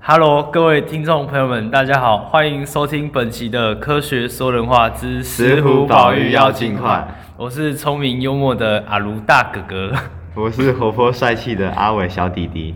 [0.00, 7.06] Hello，各位听众朋友们，大家好，欢迎收听本期的《科学说人话之石虎保育要尽快》。
[7.36, 9.92] 我是聪明幽默的阿卢大哥哥，
[10.34, 12.74] 我是活泼帅气的阿伟小弟弟。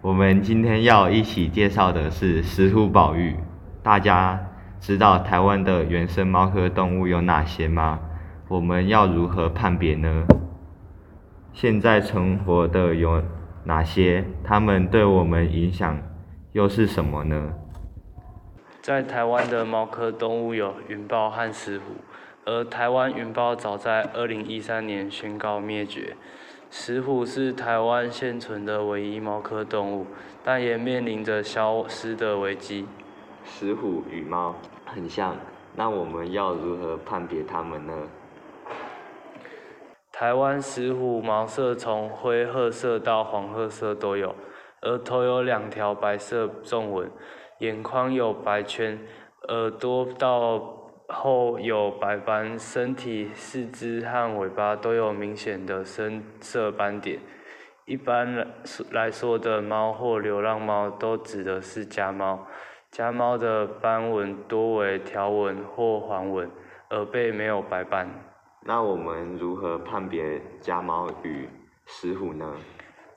[0.00, 3.36] 我们今天要一起介绍的是石虎保育。
[3.82, 4.40] 大家
[4.80, 8.00] 知道台湾的原生猫科动物有哪些吗？
[8.48, 10.24] 我们要如何判别呢？
[11.52, 13.22] 现在存活的有
[13.64, 14.24] 哪些？
[14.42, 15.96] 它们对我们影响
[16.52, 17.54] 又是什么呢？
[18.82, 21.94] 在台湾的猫科动物有云豹和石虎，
[22.44, 26.14] 而台湾云豹早在二零一三年宣告灭绝。
[26.70, 30.06] 石虎是台湾现存的唯一猫科动物，
[30.44, 32.86] 但也面临着消失的危机。
[33.46, 35.34] 石虎与猫很像，
[35.74, 37.94] 那我们要如何判别它们呢？
[40.12, 44.34] 台湾石虎毛色从灰褐色到黄褐色都有，
[44.82, 47.10] 额头有两条白色纵纹，
[47.58, 48.98] 眼眶有白圈，
[49.48, 50.78] 耳朵到。
[51.14, 57.20] 后有白斑，身体、四肢和尾巴都有明显的深色斑点。
[57.84, 58.46] 一般来
[58.92, 62.46] 来说的猫或流浪猫都指的是家猫。
[62.90, 66.50] 家猫的斑纹多为条纹或环纹，
[66.90, 68.08] 耳背没有白斑。
[68.64, 71.46] 那我们如何判别家猫与
[71.84, 72.56] 石虎呢？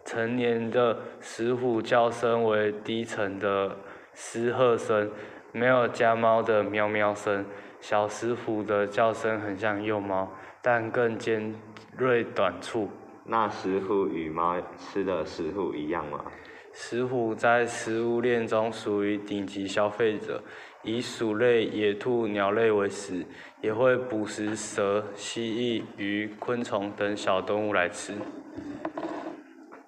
[0.06, 3.76] 成年的石虎叫声为低沉的
[4.14, 5.12] 嘶喝声，
[5.52, 7.44] 没有家猫的喵喵声。
[7.82, 11.54] 小石虎的叫声很像幼猫，但更尖
[11.98, 12.90] 锐短促。
[13.26, 16.24] 那石虎与猫吃的食物一样吗？
[16.72, 20.44] 石虎在食物链中属于顶级消费者，
[20.84, 23.26] 以鼠类、野兔、鸟类为食，
[23.62, 28.14] 也会捕食蛇、蜥蜴、鱼、昆虫等小动物来吃。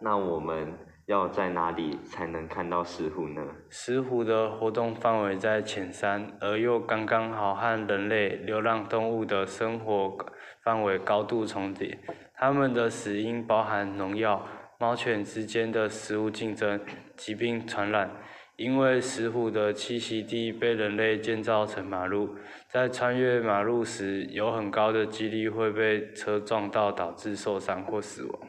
[0.08, 0.74] 那我们。
[1.08, 3.42] 要在哪里才能看到石虎呢？
[3.70, 10.18] 石虎的活动范围在浅山，而又刚刚好和人类、流浪动物的生活
[10.66, 11.98] 范围高度重叠。
[12.34, 14.46] 它们的死因包含农药、
[14.78, 16.82] 猫犬之间的食物竞争、
[17.16, 18.12] 疾病传染。
[18.58, 22.36] 因为石虎的栖息地被人类建造成马路，
[22.68, 28.40] 在穿越马路时，有很高的几率会被车撞到，导致受伤或死亡。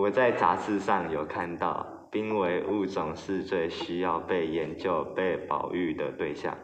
[0.00, 1.86] 我在杂志上有看到。
[2.12, 6.58] 濒危物种是最需要被研究、被保育的对象，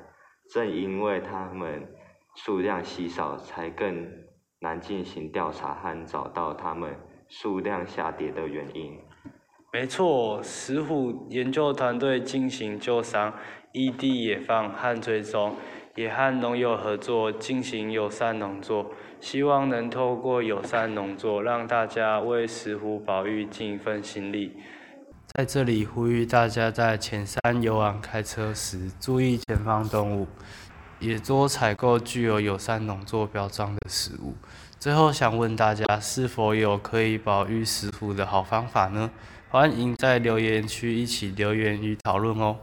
[0.53, 1.87] 正因为它们
[2.35, 4.09] 数量稀少，才更
[4.59, 6.97] 难进行调查和找到它们
[7.29, 8.99] 数量下跌的原因。
[9.73, 13.33] 没错，石虎研究团队进行救伤、
[13.73, 15.55] 异地野放和追踪，
[15.97, 24.53] 也和农友合作进行友善农作，希望能透过友善农作，让大家为石虎保育尽一份心力。
[25.35, 30.29] 在这里呼吁大家在浅山游玩开车时注意前方动物，
[31.01, 34.35] 也多采购具有友善农作标章的食物。
[34.79, 39.11] 最后想问大家，是否有可以保育石虎的好方法呢？
[39.49, 42.57] 欢迎在留言区一起留言与讨论哦。